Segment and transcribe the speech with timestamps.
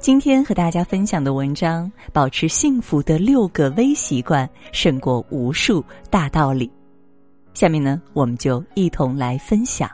[0.00, 6.70] 今天和大家分享的文章，保持幸福的六个微习惯，胜过无数大道理。
[7.52, 9.90] 下面呢，我们就一同来分享。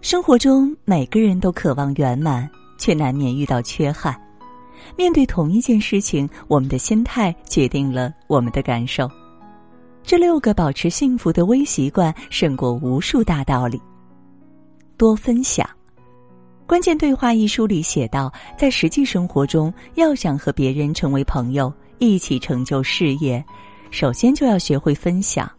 [0.00, 2.48] 生活中每个人都渴望圆满，
[2.78, 4.18] 却难免遇到缺憾。
[4.96, 9.08] 面对同一件事情，我们的心态决定了我们的感受。
[10.02, 13.80] 这六个保持幸福的微习惯，胜过无数大道理。
[14.96, 15.68] 多分享。
[16.68, 23.42] 关键对话一书里写道，在实际生活中，要想和别人成为朋友，一起成就事业，
[23.90, 25.50] 首先就要学会分享。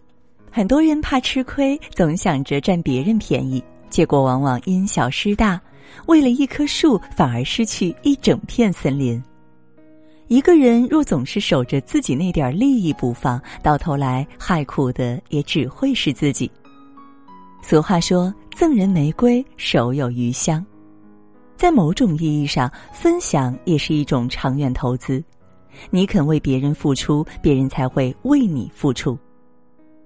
[0.52, 5.60] 很多人怕吃亏，总想着占别人便宜，结果往往因小失大，
[6.06, 9.20] 为了一棵树，反而失去一整片森林。
[10.28, 16.52] 一个人若总是守着自己那点利益不放，到头来害苦的也只会是自己。
[17.64, 20.64] 俗话说：“赠人玫瑰，手有余香。”
[21.60, 25.22] 在某种意义上，分享也是一种长远投资。
[25.90, 29.20] 你肯为别人付出，别人才会为你付出。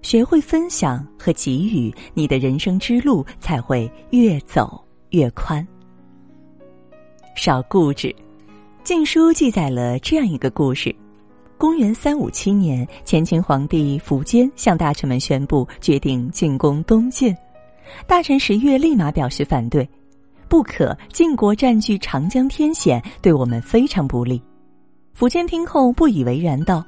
[0.01, 5.65] 学会分享和给予，你的人生之路才会越走越宽。
[7.35, 8.07] 少固执，
[8.83, 10.93] 《晋书》记载了这样一个故事：
[11.55, 17.31] 公元三五七年，前秦皇帝苻坚向大臣们宣布决定进攻东晋，
[18.07, 19.87] 大臣石越立马表示反对。
[20.47, 20.95] 不可！
[21.11, 24.41] 晋国占据长江天险，对我们非常不利。
[25.17, 26.83] 苻坚听后不以为然，道：“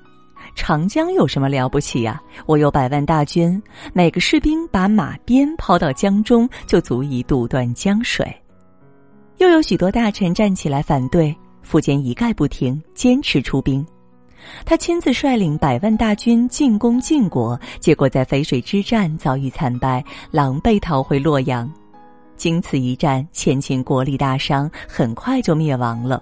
[0.55, 2.21] 长江有什么了不起呀？
[2.45, 3.61] 我有百万大军，
[3.93, 8.25] 每个士兵把马鞭抛到江中，就足以堵断江水。”
[9.37, 11.35] 又有许多大臣站起来反对，
[11.67, 13.85] 苻坚一概不听，坚持出兵。
[14.63, 21.71] 他亲自率领百万大军进攻晋国，结果在淝水之战遭遇惨败，狼狈逃回洛阳。
[22.35, 26.21] 经此一战，前秦国力大伤，很快就灭亡了。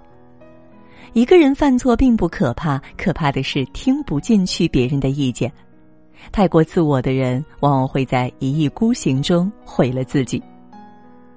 [1.13, 5.51] 一个人犯错并不可怕，可怕的是听不进去别人的意见。
[6.31, 10.41] 太过自我的人，往往会在一意孤行中毁了自己。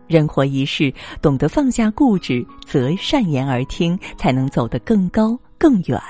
[0.07, 6.01] 人活一世，懂得放下固执，择善言而听，才能走得更高更远。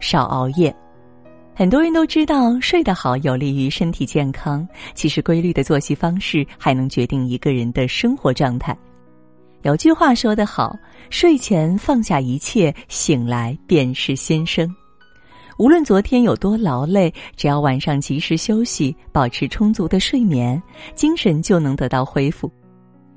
[0.00, 0.74] 少熬夜。
[1.58, 8.76] 很多人都知道睡得好有利于身体健康，其实规律的作息方式还能决定一个人的生活状态。
[9.62, 10.76] 有句话说得好
[11.08, 14.70] ：“睡前放下一切，醒来便是新生。”
[15.56, 20.62] 无论昨天有多劳累，只要晚上及时休息，保持充足的睡眠，
[20.94, 22.52] 精神就能得到恢复。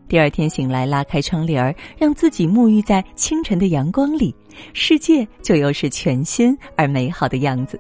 [0.08, 4.34] 第二天醒来，拉开窗帘儿，让自己沐浴在清晨的阳光里，
[4.74, 7.78] 世界就又是全新而美好的样子。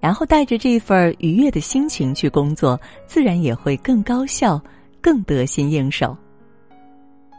[0.00, 4.60] 然后带着这份愉悦的心情去工作，自然也会更高效、
[5.00, 6.16] 更得心应手。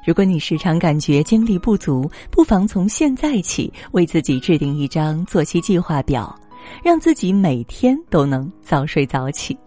[0.05, 6.35] 如果你时常感觉精力不足，不妨从现在起为自己制定一张作息计划表，
[6.83, 9.57] 让自己每天都能早睡早起。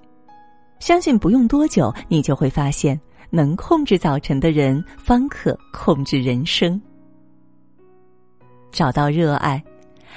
[0.81, 3.01] 相信不用多久，你就会发现，
[3.31, 6.81] 能控制早晨的人，方可控制人生。
[8.73, 9.63] 找到热爱。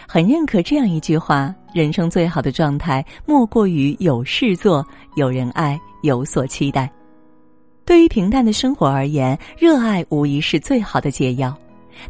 [0.06, 4.86] 很认可这样一句话：人生最好的状态，莫过于有事做、
[5.16, 6.92] 有人爱、有所期待。
[7.86, 11.58] 对于平淡的生活而言，热爱无疑是最好的解药。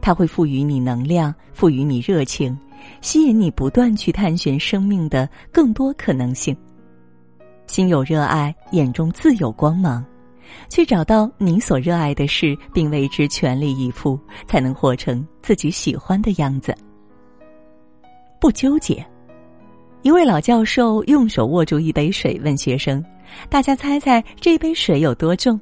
[0.02, 2.58] 它会赋予你能量，赋予你热情，
[3.02, 6.58] 吸引你不断去探寻生命的更多可能性。
[7.68, 10.04] 心有热爱，眼中自有光芒。
[10.70, 16.76] 去找到你所热爱的事，并为之全力以赴，才能活成自己喜欢的样子。
[18.40, 19.06] 不纠结。
[20.04, 23.04] 一位老教授用手握住一杯水，问学生
[23.50, 25.60] ：“大家猜猜这杯水有多重？”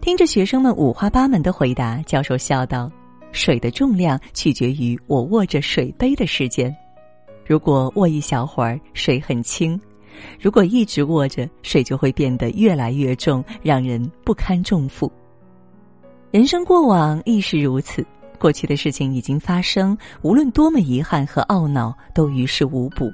[0.00, 2.90] 听着学生们五花八门的回答，教授笑道
[3.32, 6.74] ：“水的重量取决于我握着水杯的时间。
[7.44, 9.78] 如果握一小会儿，水很轻；
[10.40, 15.10] 如果一直握着，水就会变得越来越重，让人不堪重负。
[16.30, 18.06] 人生过往亦是如此。”
[18.38, 23.12] 过去的事情已经发生，无论多么遗憾和懊恼，都于事无补。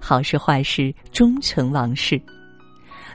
[0.00, 2.20] 好事坏事终成往事。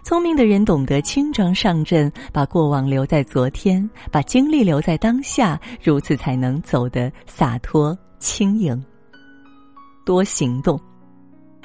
[0.04, 8.82] 聪明的人懂得轻装上阵，把过往留在昨天，把精力留在当下，如此才能走得洒脱轻盈。
[10.06, 10.80] 多行动。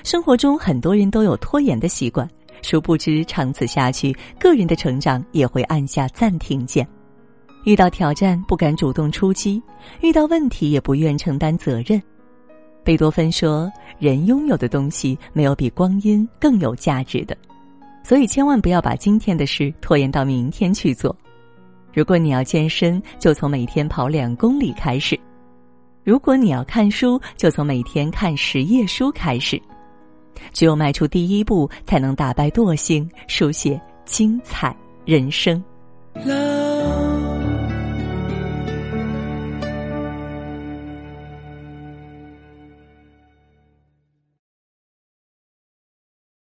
[0.03, 2.29] 生活中很多人都有拖延的习惯，
[2.63, 6.85] 殊不知长此下去，个人的成长也会按下暂停键。
[7.65, 9.63] 遇到挑战不敢主动出击，
[10.01, 12.03] 遇到问题也不愿承担责任。
[12.85, 17.37] 贝多芬说，人拥有的东西没有比光阴更有价值的，
[18.03, 21.17] 所以千万不要把今天的事拖延到明天去做。
[21.95, 25.17] 如果你要健身，就从每天跑两公里开始；
[26.03, 29.61] 如果你要看书，就从每天看十页书开始。
[30.53, 34.75] 只有迈出第一步，才能打败惰性，书写精彩
[35.05, 35.63] 人生。